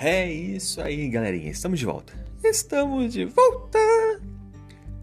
É 0.00 0.30
isso 0.30 0.80
aí, 0.80 1.08
galerinha. 1.08 1.50
Estamos 1.50 1.80
de 1.80 1.84
volta. 1.84 2.12
Estamos 2.44 3.12
de 3.12 3.24
volta! 3.24 3.80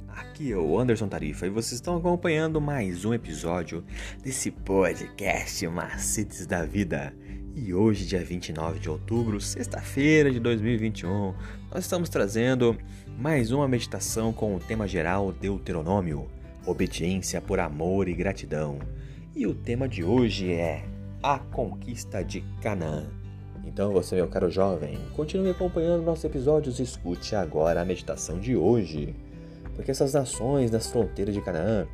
Aqui 0.07 0.53
é 0.53 0.55
o 0.55 0.79
Anderson 0.79 1.09
Tarifa 1.09 1.45
e 1.45 1.49
vocês 1.49 1.73
estão 1.73 1.97
acompanhando 1.97 2.61
mais 2.61 3.03
um 3.03 3.13
episódio 3.13 3.83
desse 4.23 4.51
podcast 4.51 5.67
Macetes 5.67 6.47
da 6.47 6.63
Vida. 6.63 7.13
E 7.53 7.73
hoje, 7.73 8.05
dia 8.05 8.23
29 8.23 8.79
de 8.79 8.89
outubro, 8.89 9.41
sexta-feira 9.41 10.31
de 10.31 10.39
2021, 10.39 11.33
nós 11.69 11.83
estamos 11.83 12.07
trazendo 12.07 12.77
mais 13.17 13.51
uma 13.51 13.67
meditação 13.67 14.31
com 14.31 14.55
o 14.55 14.59
tema 14.61 14.87
geral 14.87 15.33
Deuteronômio, 15.33 16.31
obediência 16.65 17.41
por 17.41 17.59
amor 17.59 18.07
e 18.07 18.13
gratidão. 18.13 18.79
E 19.35 19.45
o 19.45 19.53
tema 19.53 19.89
de 19.89 20.05
hoje 20.05 20.53
é 20.53 20.85
a 21.21 21.37
conquista 21.37 22.23
de 22.23 22.39
Canaã. 22.61 23.24
Então, 23.65 23.91
você, 23.91 24.15
meu 24.15 24.27
caro 24.27 24.49
jovem, 24.49 24.97
continue 25.15 25.49
acompanhando 25.49 26.03
nossos 26.03 26.23
episódios 26.23 26.79
e 26.79 26.83
escute 26.83 27.35
agora 27.35 27.81
a 27.81 27.85
meditação 27.85 28.39
de 28.39 28.55
hoje. 28.55 29.15
Porque 29.75 29.91
essas 29.91 30.13
nações 30.13 30.71
nas 30.71 30.87
fronteiras 30.87 31.33
de 31.33 31.41
Canaã 31.41 31.87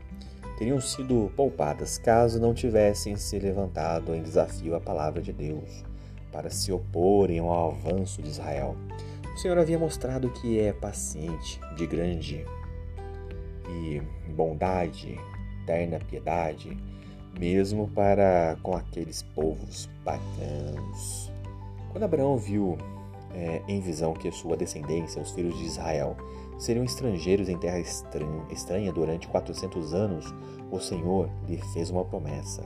teriam 0.57 0.79
sido 0.79 1.31
poupadas 1.35 1.97
caso 1.97 2.39
não 2.39 2.53
tivessem 2.53 3.15
se 3.15 3.39
levantado 3.39 4.13
em 4.13 4.21
desafio 4.21 4.75
à 4.75 4.79
palavra 4.79 5.21
de 5.21 5.33
Deus 5.33 5.83
para 6.31 6.49
se 6.49 6.71
oporem 6.71 7.39
ao 7.39 7.71
avanço 7.71 8.21
de 8.21 8.29
Israel. 8.29 8.75
O 9.33 9.37
Senhor 9.37 9.57
havia 9.57 9.79
mostrado 9.79 10.29
que 10.29 10.59
é 10.59 10.71
paciente, 10.71 11.59
de 11.75 11.87
grande 11.87 12.45
e 13.69 14.01
bondade, 14.31 15.17
terna 15.65 15.99
piedade, 15.99 16.77
mesmo 17.39 17.87
para 17.89 18.57
com 18.61 18.75
aqueles 18.75 19.23
povos 19.23 19.89
pagãos. 20.03 21.31
Quando 21.91 22.03
Abraão 22.03 22.37
viu 22.37 22.77
é, 23.33 23.61
em 23.67 23.81
visão 23.81 24.13
que 24.13 24.31
sua 24.31 24.55
descendência, 24.55 25.21
os 25.21 25.31
filhos 25.31 25.57
de 25.57 25.65
Israel, 25.65 26.15
seriam 26.57 26.85
estrangeiros 26.85 27.49
em 27.49 27.57
terra 27.57 27.79
estranha 28.49 28.93
durante 28.93 29.27
400 29.27 29.93
anos, 29.93 30.33
o 30.71 30.79
Senhor 30.79 31.29
lhe 31.47 31.57
fez 31.73 31.89
uma 31.89 32.05
promessa. 32.05 32.63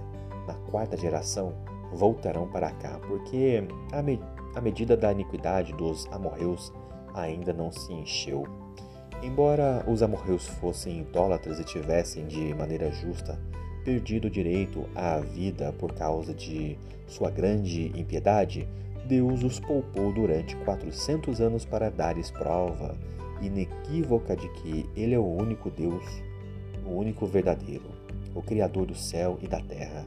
Na 0.47 0.53
quarta 0.69 0.95
geração 0.95 1.53
voltarão 1.91 2.47
para 2.47 2.71
cá, 2.71 2.99
porque 3.07 3.63
a, 3.91 4.01
me 4.01 4.21
a 4.53 4.61
medida 4.61 4.95
da 4.95 5.11
iniquidade 5.11 5.73
dos 5.73 6.07
amorreus 6.11 6.71
ainda 7.13 7.51
não 7.51 7.71
se 7.71 7.91
encheu. 7.93 8.43
Embora 9.23 9.83
os 9.87 10.03
amorreus 10.03 10.45
fossem 10.45 10.99
idólatras 10.99 11.59
e 11.59 11.63
tivessem 11.63 12.27
de 12.27 12.53
maneira 12.53 12.91
justa 12.91 13.39
perdido 13.83 14.25
o 14.25 14.31
direito 14.31 14.85
à 14.95 15.19
vida 15.19 15.73
por 15.73 15.93
causa 15.93 16.33
de 16.33 16.77
sua 17.07 17.29
grande 17.29 17.91
impiedade, 17.99 18.67
Deus 19.05 19.43
os 19.43 19.59
poupou 19.59 20.11
durante 20.11 20.55
400 20.57 21.39
anos 21.39 21.63
para 21.63 21.89
dar-lhes 21.89 22.31
prova 22.31 22.95
inequívoca 23.41 24.35
de 24.35 24.47
que 24.53 24.89
Ele 24.95 25.13
é 25.13 25.19
o 25.19 25.25
único 25.25 25.69
Deus, 25.69 26.03
o 26.85 26.89
único 26.89 27.25
verdadeiro, 27.25 27.89
o 28.33 28.41
Criador 28.41 28.87
do 28.87 28.95
céu 28.95 29.37
e 29.41 29.47
da 29.47 29.61
terra. 29.61 30.05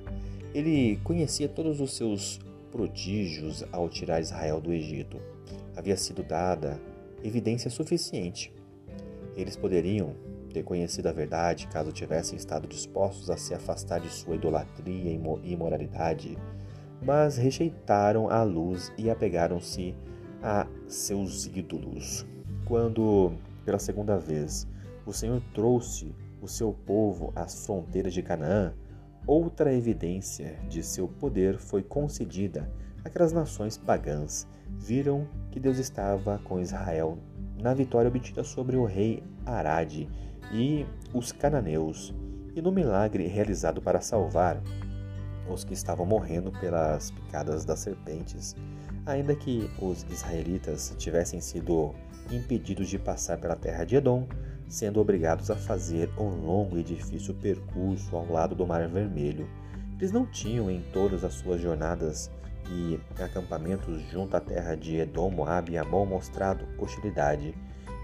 Ele 0.55 0.99
conhecia 1.05 1.49
todos 1.49 1.81
os 1.81 1.97
seus 1.97 2.41
prodígios 2.73 3.65
ao 3.71 3.89
tirar 3.89 4.21
Israel 4.21 4.61
do 4.61 4.73
Egito. 4.73 5.19
Havia 5.77 5.97
sido 5.97 6.23
dada 6.23 6.81
evidência 7.23 7.71
suficiente. 7.71 8.53
Eles 9.37 9.57
poderiam 9.57 10.15
ter 10.53 10.63
conhecido 10.63 11.09
a 11.09 11.13
verdade 11.13 11.69
caso 11.69 11.93
tivessem 11.93 12.37
estado 12.37 12.67
dispostos 12.67 13.31
a 13.31 13.37
se 13.37 13.55
afastar 13.55 14.01
de 14.01 14.09
sua 14.09 14.35
idolatria 14.35 15.11
e 15.13 15.53
imoralidade, 15.53 16.37
mas 17.03 17.37
rejeitaram 17.37 18.29
a 18.29 18.43
luz 18.43 18.93
e 18.99 19.11
apegaram-se 19.11 19.95
a 20.43 20.67
seus 20.87 21.47
ídolos. 21.47 22.27
Quando, 22.65 23.33
pela 23.65 23.79
segunda 23.79 24.19
vez, 24.19 24.67
o 25.07 25.13
Senhor 25.13 25.41
trouxe 25.55 26.15
o 26.41 26.49
seu 26.49 26.73
povo 26.73 27.33
às 27.35 27.67
fronteiras 27.67 28.13
de 28.13 28.23
Canaã, 28.23 28.73
outra 29.27 29.73
evidência 29.73 30.59
de 30.69 30.83
seu 30.83 31.09
poder 31.09 31.59
foi 31.59 31.83
concedida 31.83 32.71
àquelas 33.05 33.33
nações 33.33 33.77
pagãs. 33.77 34.47
Viram 34.71 35.27
que 35.51 35.59
Deus 35.59 35.79
estava 35.79 36.39
com 36.45 36.61
Israel 36.61 37.19
na 37.61 37.75
vitória 37.75 38.09
obtida 38.09 38.45
sobre 38.45 38.77
o 38.77 38.85
rei 38.85 39.23
Arade 39.45 40.09
e 40.53 40.87
os 41.13 41.33
cananeus, 41.33 42.15
e 42.55 42.63
no 42.63 42.71
milagre 42.71 43.27
realizado 43.27 43.81
para 43.83 44.01
salvar 44.01 44.63
os 45.49 45.65
que 45.65 45.75
estavam 45.75 46.07
morrendo 46.07 46.53
pelas 46.53 47.11
picadas 47.11 47.65
das 47.65 47.81
serpentes, 47.81 48.55
ainda 49.07 49.35
que 49.35 49.71
os 49.81 50.05
israelitas 50.11 50.95
tivessem 50.99 51.41
sido 51.41 51.95
impedidos 52.31 52.89
de 52.89 52.99
passar 52.99 53.39
pela 53.39 53.57
terra 53.57 53.85
de 53.85 53.97
Edom, 53.97 54.27
sendo 54.69 55.01
obrigados 55.01 55.51
a 55.51 55.57
fazer 55.57 56.11
um 56.19 56.29
longo 56.29 56.79
e 56.79 56.83
difícil 56.83 57.35
percurso 57.35 58.15
ao 58.15 58.31
lado 58.31 58.55
do 58.55 58.67
Mar 58.67 58.87
Vermelho. 58.89 59.49
Eles 59.99 60.13
não 60.13 60.27
tinham 60.27 60.71
em 60.71 60.83
todas 60.93 61.25
as 61.25 61.35
suas 61.35 61.61
jornadas 61.61 62.31
e 62.71 63.01
acampamentos 63.19 64.01
junto 64.11 64.37
à 64.37 64.41
terra 64.41 64.75
de 64.75 64.97
Edom, 64.97 65.31
Moab 65.31 65.73
e 65.73 65.79
Amon 65.79 66.05
mostrado 66.05 66.67
hostilidade 66.79 67.55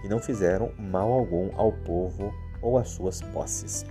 e 0.02 0.08
não 0.08 0.18
fizeram 0.18 0.72
mal 0.78 1.12
algum 1.12 1.50
ao 1.56 1.72
povo 1.72 2.32
ou 2.62 2.78
às 2.78 2.88
suas 2.88 3.20
posses. 3.20 3.84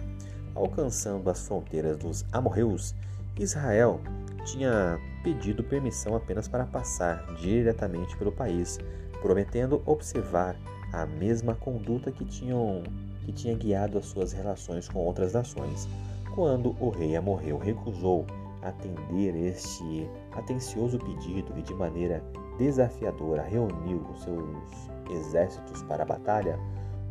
Alcançando 0.56 1.30
as 1.30 1.48
fronteiras 1.48 1.98
dos 1.98 2.26
amorreus, 2.32 2.96
Israel 3.38 4.00
tinha 4.46 5.00
pedido 5.24 5.64
permissão 5.64 6.16
apenas 6.16 6.48
para 6.48 6.66
passar 6.66 7.26
diretamente 7.36 8.16
pelo 8.18 8.32
país, 8.32 8.78
prometendo 9.22 9.82
observar 9.86 10.56
a 10.92 11.06
mesma 11.06 11.56
conduta 11.56 12.12
que, 12.12 12.26
tinham, 12.26 12.84
que 13.26 13.32
tinha 13.32 13.56
guiado 13.56 13.98
as 13.98 14.06
suas 14.06 14.34
relações 14.34 14.88
com 14.88 15.00
outras 15.00 15.34
nações. 15.34 15.88
Quando 16.36 16.76
o 16.80 16.90
rei 16.90 17.16
amorreu 17.16 17.58
recusou 17.58 18.26
atender 18.62 19.36
este 19.36 20.08
atencioso 20.34 21.00
pedido 21.00 21.54
e 21.58 21.62
de 21.62 21.74
maneira 21.74 22.24
desafiadora 22.58 23.42
reuniu 23.42 24.06
os 24.12 24.24
seus 24.24 24.90
exércitos 25.10 25.82
para 25.84 26.04
a 26.04 26.06
batalha, 26.06 26.60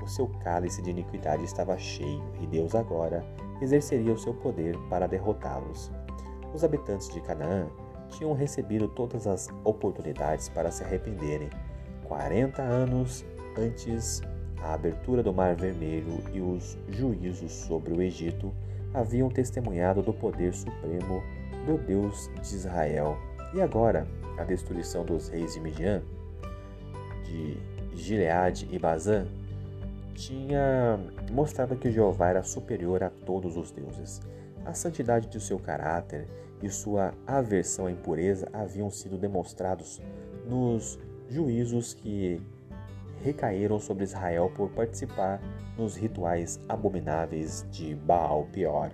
o 0.03 0.07
seu 0.07 0.29
cálice 0.43 0.83
de 0.83 0.91
iniquidade 0.91 1.45
estava 1.45 1.77
cheio 1.79 2.23
e 2.41 2.47
Deus 2.47 2.75
agora 2.75 3.25
exerceria 3.61 4.13
o 4.13 4.19
seu 4.19 4.35
poder 4.35 4.77
para 4.89 5.07
derrotá-los. 5.07 5.91
Os 6.55 6.65
habitantes 6.65 7.09
de 7.09 7.21
Canaã 7.21 7.67
tinham 8.11 8.33
recebido 8.35 8.89
todas 8.89 9.27
as 9.27 9.49
oportunidades 9.65 10.49
para 10.49 10.71
se 10.71 10.85
arrependerem. 10.85 11.51
40 12.05 12.63
anos 12.63 13.25
antes, 13.57 14.21
a 14.61 14.75
abertura 14.75 15.23
do 15.23 15.33
Mar 15.33 15.55
Vermelho 15.55 16.23
e 16.33 16.41
os 16.41 16.79
juízos 16.89 17.53
sobre 17.53 17.93
o 17.93 18.03
Egito 18.03 18.53
haviam 18.95 19.29
testemunhado 19.29 20.03
do 20.03 20.13
poder 20.13 20.53
supremo 20.55 21.23
do 21.67 21.79
Deus 21.79 22.31
de 22.43 22.55
Israel. 22.55 23.17
E 23.55 23.61
agora, 23.61 24.07
a 24.39 24.45
destruição 24.45 25.05
dos 25.05 25.29
reis 25.29 25.55
de 25.55 25.61
Midian, 25.61 26.03
de 27.25 27.57
Gileade 27.95 28.69
e 28.71 28.79
Bazã, 28.79 29.27
tinha 30.15 30.99
mostrado 31.31 31.77
que 31.77 31.91
Jeová 31.91 32.29
era 32.29 32.43
superior 32.43 33.03
a 33.03 33.11
todos 33.11 33.57
os 33.57 33.71
deuses. 33.71 34.21
A 34.65 34.75
santidade 34.75 35.29
de 35.29 35.41
seu 35.41 35.59
caráter 35.59 36.29
e 36.63 36.71
sua 36.71 37.13
aversão 37.27 37.87
à 37.87 37.91
impureza 37.91 38.49
haviam 38.53 38.91
sido 38.91 39.19
demonstrados 39.19 40.01
nos 40.47 40.99
juízos 41.29 41.95
que 41.95 42.41
recaíram 43.23 43.79
sobre 43.79 44.05
Israel 44.05 44.51
por 44.55 44.71
participar 44.71 45.41
nos 45.77 45.97
rituais 45.97 46.61
abomináveis 46.69 47.67
de 47.71 47.95
Baal 47.95 48.47
Peor. 48.53 48.93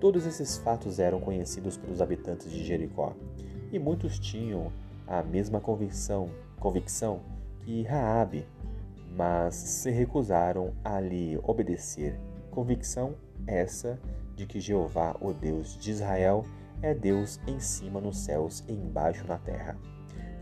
Todos 0.00 0.26
esses 0.26 0.58
fatos 0.58 0.98
eram 0.98 1.20
conhecidos 1.20 1.76
pelos 1.76 2.00
habitantes 2.00 2.50
de 2.50 2.62
Jericó, 2.64 3.14
e 3.72 3.78
muitos 3.78 4.18
tinham 4.18 4.72
a 5.06 5.22
mesma 5.22 5.60
convicção, 5.60 6.30
convicção 6.60 7.20
que 7.60 7.82
Raabe, 7.82 8.46
mas 9.16 9.54
se 9.54 9.90
recusaram 9.90 10.72
a 10.84 11.00
lhe 11.00 11.38
obedecer. 11.42 12.18
Convicção 12.50 13.14
essa 13.46 13.98
de 14.36 14.46
que 14.46 14.60
Jeová, 14.60 15.16
o 15.20 15.32
Deus 15.32 15.76
de 15.78 15.90
Israel, 15.90 16.44
é 16.82 16.94
Deus 16.94 17.40
em 17.46 17.58
cima 17.60 18.00
nos 18.00 18.18
céus 18.18 18.64
e 18.68 18.72
embaixo 18.72 19.26
na 19.26 19.38
terra. 19.38 19.76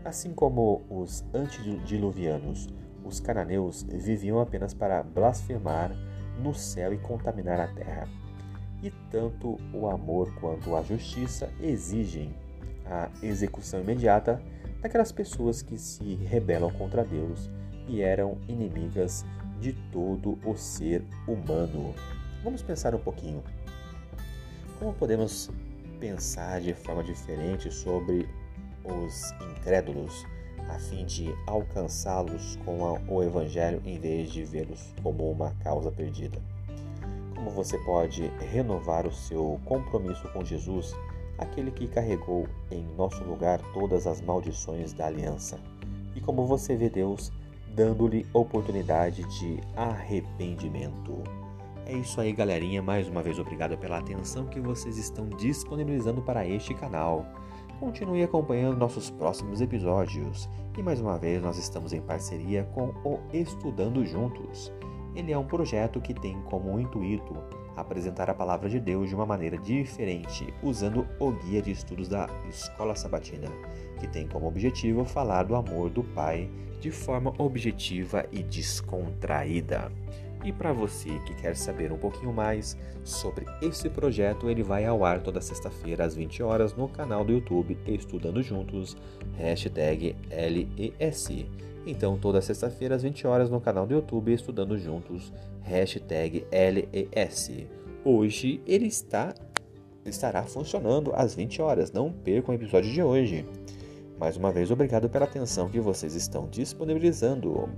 Assim 0.03 0.33
como 0.33 0.81
os 0.89 1.23
antediluvianos, 1.33 2.67
os 3.03 3.19
cananeus 3.19 3.83
viviam 3.83 4.39
apenas 4.39 4.73
para 4.73 5.03
blasfemar 5.03 5.91
no 6.41 6.53
céu 6.53 6.93
e 6.93 6.97
contaminar 6.97 7.59
a 7.59 7.67
terra. 7.67 8.07
E 8.81 8.91
tanto 9.09 9.57
o 9.73 9.87
amor 9.87 10.33
quanto 10.35 10.75
a 10.75 10.81
justiça 10.81 11.49
exigem 11.61 12.35
a 12.85 13.09
execução 13.21 13.79
imediata 13.79 14.41
daquelas 14.81 15.11
pessoas 15.11 15.61
que 15.61 15.77
se 15.77 16.15
rebelam 16.15 16.69
contra 16.71 17.05
Deus 17.05 17.49
e 17.87 18.01
eram 18.01 18.37
inimigas 18.47 19.25
de 19.61 19.71
todo 19.91 20.37
o 20.45 20.55
ser 20.57 21.01
humano. 21.25 21.93
Vamos 22.43 22.61
pensar 22.61 22.93
um 22.93 22.99
pouquinho. 22.99 23.41
Como 24.83 24.95
podemos 24.95 25.49
pensar 25.97 26.59
de 26.59 26.73
forma 26.73 27.01
diferente 27.05 27.71
sobre 27.71 28.27
os 28.83 29.31
incrédulos 29.49 30.25
a 30.67 30.77
fim 30.77 31.05
de 31.05 31.33
alcançá-los 31.47 32.57
com 32.65 32.99
o 33.07 33.23
Evangelho 33.23 33.81
em 33.85 33.97
vez 33.97 34.29
de 34.29 34.43
vê-los 34.43 34.93
como 35.01 35.31
uma 35.31 35.51
causa 35.63 35.89
perdida. 35.89 36.37
Como 37.33 37.49
você 37.51 37.77
pode 37.85 38.27
renovar 38.51 39.07
o 39.07 39.13
seu 39.13 39.57
compromisso 39.63 40.27
com 40.33 40.43
Jesus, 40.43 40.93
aquele 41.37 41.71
que 41.71 41.87
carregou 41.87 42.45
em 42.69 42.83
nosso 42.97 43.23
lugar 43.23 43.61
todas 43.73 44.05
as 44.05 44.19
maldições 44.19 44.91
da 44.91 45.07
aliança? 45.07 45.57
E 46.13 46.19
como 46.19 46.45
você 46.45 46.75
vê 46.75 46.89
Deus 46.89 47.31
dando-lhe 47.73 48.27
oportunidade 48.33 49.23
de 49.39 49.61
arrependimento? 49.77 51.42
É 51.85 51.93
isso 51.93 52.21
aí, 52.21 52.31
galerinha. 52.31 52.81
Mais 52.81 53.09
uma 53.09 53.21
vez, 53.21 53.37
obrigado 53.37 53.77
pela 53.77 53.97
atenção 53.97 54.45
que 54.45 54.59
vocês 54.59 54.97
estão 54.97 55.27
disponibilizando 55.27 56.21
para 56.21 56.47
este 56.47 56.73
canal. 56.73 57.25
Continue 57.77 58.23
acompanhando 58.23 58.77
nossos 58.77 59.09
próximos 59.09 59.59
episódios. 59.59 60.49
E 60.77 60.81
mais 60.81 61.01
uma 61.01 61.17
vez, 61.17 61.41
nós 61.41 61.57
estamos 61.57 61.91
em 61.91 62.01
parceria 62.01 62.63
com 62.73 62.93
o 63.03 63.19
Estudando 63.33 64.05
Juntos. 64.05 64.71
Ele 65.13 65.33
é 65.33 65.37
um 65.37 65.45
projeto 65.45 65.99
que 65.99 66.13
tem 66.13 66.41
como 66.43 66.79
intuito 66.79 67.35
apresentar 67.75 68.29
a 68.29 68.33
palavra 68.33 68.69
de 68.69 68.79
Deus 68.79 69.09
de 69.09 69.15
uma 69.15 69.25
maneira 69.25 69.57
diferente, 69.57 70.53
usando 70.63 71.05
o 71.19 71.31
guia 71.31 71.61
de 71.61 71.71
estudos 71.71 72.07
da 72.07 72.29
Escola 72.49 72.95
Sabatina, 72.95 73.49
que 73.99 74.07
tem 74.07 74.27
como 74.27 74.47
objetivo 74.47 75.03
falar 75.03 75.43
do 75.43 75.55
amor 75.55 75.89
do 75.89 76.03
Pai 76.03 76.49
de 76.79 76.91
forma 76.91 77.33
objetiva 77.37 78.25
e 78.31 78.41
descontraída. 78.41 79.91
E 80.43 80.51
para 80.51 80.73
você 80.73 81.19
que 81.25 81.33
quer 81.35 81.55
saber 81.55 81.91
um 81.91 81.97
pouquinho 81.97 82.33
mais 82.33 82.77
sobre 83.03 83.45
esse 83.61 83.89
projeto, 83.89 84.49
ele 84.49 84.61
vai 84.61 84.85
ao 84.85 85.05
ar 85.05 85.21
toda 85.21 85.39
sexta-feira 85.39 86.03
às 86.03 86.15
20 86.15 86.43
horas 86.43 86.75
no 86.75 86.89
canal 86.89 87.23
do 87.23 87.31
YouTube 87.31 87.77
Estudando 87.87 88.41
Juntos, 88.41 88.97
hashtag 89.37 90.15
LES. 90.29 91.29
Então, 91.85 92.17
toda 92.17 92.41
sexta-feira 92.41 92.95
às 92.95 93.03
20 93.03 93.25
horas 93.25 93.49
no 93.49 93.61
canal 93.61 93.85
do 93.85 93.93
YouTube 93.93 94.33
Estudando 94.33 94.77
Juntos, 94.77 95.31
hashtag 95.61 96.45
LES. 96.51 97.67
Hoje 98.03 98.61
ele 98.67 98.87
está 98.87 99.33
estará 100.05 100.43
funcionando 100.43 101.13
às 101.15 101.35
20 101.35 101.61
horas, 101.61 101.91
não 101.91 102.11
percam 102.11 102.53
o 102.53 102.57
episódio 102.57 102.91
de 102.91 103.01
hoje. 103.01 103.45
Mais 104.19 104.37
uma 104.37 104.51
vez, 104.51 104.69
obrigado 104.71 105.09
pela 105.09 105.25
atenção 105.25 105.69
que 105.69 105.79
vocês 105.79 106.15
estão 106.15 106.47
disponibilizando 106.47 107.69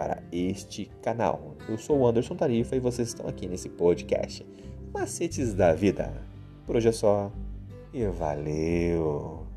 para 0.00 0.22
este 0.32 0.90
canal. 1.02 1.56
Eu 1.68 1.76
sou 1.76 1.98
o 1.98 2.06
Anderson 2.06 2.34
Tarifa 2.34 2.74
e 2.74 2.80
vocês 2.80 3.08
estão 3.08 3.28
aqui 3.28 3.46
nesse 3.46 3.68
podcast 3.68 4.46
Macetes 4.94 5.52
da 5.52 5.74
Vida. 5.74 6.10
Por 6.64 6.76
hoje 6.76 6.88
é 6.88 6.92
só 6.92 7.30
e 7.92 8.06
valeu! 8.06 9.49